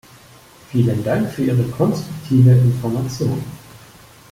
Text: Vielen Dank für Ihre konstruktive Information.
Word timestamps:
Vielen 0.71 1.03
Dank 1.03 1.29
für 1.31 1.43
Ihre 1.43 1.61
konstruktive 1.61 2.49
Information. 2.53 3.43